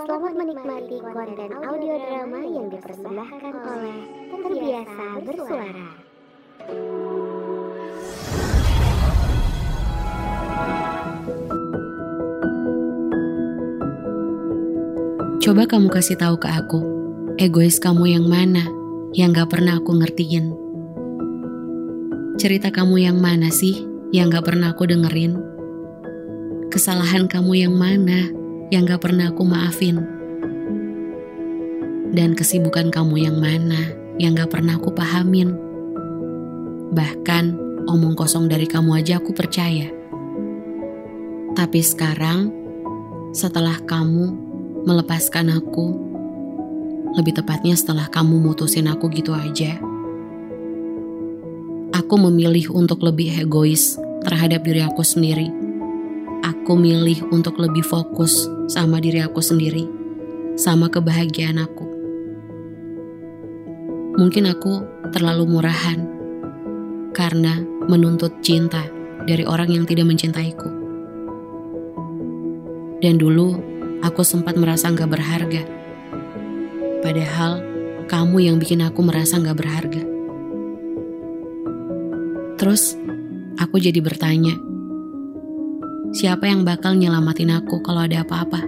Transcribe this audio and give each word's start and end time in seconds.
Selamat 0.00 0.32
menikmati 0.32 0.96
konten 0.96 1.50
audio 1.60 1.94
drama 2.00 2.40
yang 2.40 2.72
dipersembahkan 2.72 3.52
oleh 3.52 3.98
Terbiasa 4.32 5.06
Bersuara. 5.20 5.88
Coba 15.44 15.68
kamu 15.68 15.92
kasih 15.92 16.16
tahu 16.16 16.40
ke 16.40 16.48
aku, 16.48 16.80
egois 17.36 17.76
kamu 17.76 18.16
yang 18.16 18.24
mana 18.24 18.64
yang 19.12 19.36
gak 19.36 19.52
pernah 19.52 19.76
aku 19.76 20.00
ngertiin. 20.00 20.48
Cerita 22.40 22.72
kamu 22.72 23.04
yang 23.04 23.20
mana 23.20 23.52
sih 23.52 23.84
yang 24.16 24.32
gak 24.32 24.48
pernah 24.48 24.72
aku 24.72 24.88
dengerin? 24.88 25.36
Kesalahan 26.72 27.28
kamu 27.28 27.68
yang 27.68 27.76
mana 27.76 28.39
yang 28.70 28.86
gak 28.86 29.02
pernah 29.02 29.34
aku 29.34 29.42
maafin? 29.42 29.98
Dan 32.10 32.38
kesibukan 32.38 32.90
kamu 32.90 33.26
yang 33.26 33.36
mana 33.38 33.90
yang 34.18 34.38
gak 34.38 34.54
pernah 34.54 34.78
aku 34.78 34.94
pahamin? 34.94 35.58
Bahkan 36.94 37.44
omong 37.90 38.14
kosong 38.14 38.46
dari 38.46 38.70
kamu 38.70 39.02
aja 39.02 39.18
aku 39.18 39.34
percaya. 39.34 39.90
Tapi 41.54 41.82
sekarang, 41.82 42.50
setelah 43.34 43.78
kamu 43.82 44.30
melepaskan 44.86 45.50
aku, 45.50 45.86
lebih 47.18 47.42
tepatnya 47.42 47.74
setelah 47.74 48.06
kamu 48.06 48.38
mutusin 48.38 48.86
aku 48.86 49.10
gitu 49.10 49.34
aja, 49.34 49.82
aku 51.90 52.14
memilih 52.30 52.70
untuk 52.70 53.02
lebih 53.02 53.34
egois 53.34 53.98
terhadap 54.22 54.62
diri 54.62 54.86
aku 54.86 55.02
sendiri. 55.02 55.69
Aku 56.40 56.72
milih 56.72 57.28
untuk 57.28 57.60
lebih 57.60 57.84
fokus 57.84 58.48
sama 58.70 58.96
diri 58.96 59.20
aku 59.20 59.44
sendiri, 59.44 59.84
sama 60.56 60.88
kebahagiaan 60.88 61.60
aku. 61.60 61.84
Mungkin 64.16 64.48
aku 64.48 64.84
terlalu 65.12 65.44
murahan 65.48 66.00
karena 67.12 67.60
menuntut 67.88 68.40
cinta 68.40 68.86
dari 69.28 69.44
orang 69.44 69.68
yang 69.68 69.84
tidak 69.84 70.08
mencintaiku. 70.08 70.68
Dan 73.00 73.20
dulu 73.20 73.56
aku 74.00 74.24
sempat 74.24 74.56
merasa 74.56 74.92
gak 74.92 75.08
berharga. 75.08 75.64
Padahal 77.00 77.64
kamu 78.08 78.48
yang 78.48 78.56
bikin 78.56 78.84
aku 78.84 79.00
merasa 79.04 79.40
gak 79.40 79.56
berharga. 79.56 80.04
Terus 82.60 82.92
aku 83.56 83.80
jadi 83.80 84.04
bertanya, 84.04 84.52
siapa 86.10 86.50
yang 86.50 86.66
bakal 86.66 86.98
nyelamatin 86.98 87.54
aku 87.54 87.78
kalau 87.86 88.02
ada 88.02 88.26
apa-apa? 88.26 88.66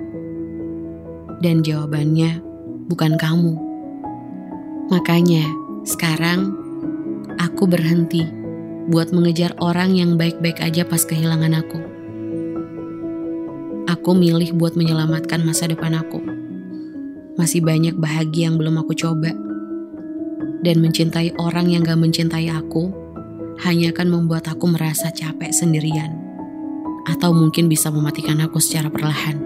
Dan 1.43 1.67
jawabannya 1.67 2.39
bukan 2.87 3.19
kamu. 3.19 3.55
Makanya 4.95 5.43
sekarang 5.83 6.55
aku 7.43 7.67
berhenti 7.67 8.23
buat 8.87 9.11
mengejar 9.11 9.55
orang 9.59 9.95
yang 9.99 10.15
baik-baik 10.15 10.62
aja 10.62 10.87
pas 10.87 11.03
kehilangan 11.03 11.55
aku. 11.59 11.79
Aku 13.91 14.15
milih 14.15 14.55
buat 14.55 14.79
menyelamatkan 14.79 15.43
masa 15.43 15.67
depan 15.67 15.99
aku. 15.99 16.23
Masih 17.34 17.62
banyak 17.62 17.99
bahagia 17.99 18.51
yang 18.51 18.59
belum 18.59 18.79
aku 18.83 18.95
coba. 18.95 19.34
Dan 20.62 20.79
mencintai 20.79 21.34
orang 21.43 21.75
yang 21.75 21.83
gak 21.83 21.99
mencintai 21.99 22.47
aku 22.55 22.95
hanya 23.67 23.91
akan 23.91 24.09
membuat 24.15 24.47
aku 24.47 24.71
merasa 24.71 25.11
capek 25.11 25.51
sendirian. 25.51 26.31
Atau 27.13 27.37
mungkin 27.37 27.69
bisa 27.69 27.93
mematikan 27.93 28.41
aku 28.41 28.57
secara 28.57 28.89
perlahan. 28.89 29.37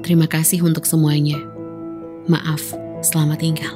Terima 0.00 0.24
kasih 0.24 0.64
untuk 0.64 0.88
semuanya. 0.88 1.36
Maaf, 2.26 2.72
selamat 3.04 3.38
tinggal. 3.44 3.74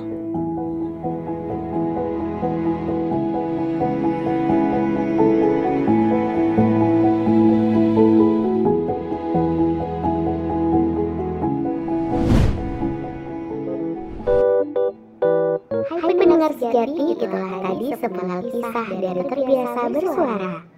Hai 15.94 16.15
pendengar 16.17 16.50
sejati, 16.56 17.05
itulah 17.12 17.53
tadi 17.61 17.87
sepenggal 17.94 18.41
kisah 18.49 18.89
dari 18.99 19.23
Terbiasa 19.28 19.81
Bersuara. 19.93 20.74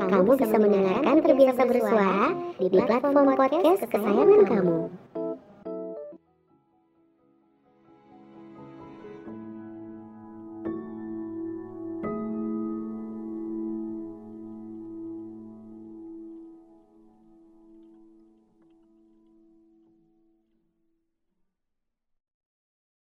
Kamu 0.00 0.32
bisa 0.40 0.56
mendengarkan 0.56 1.16
Terbiasa 1.20 1.62
Bersuara 1.68 2.32
di 2.56 2.78
platform 2.80 3.36
podcast 3.36 3.84
kesayangan 3.84 4.40
kamu. 4.48 4.78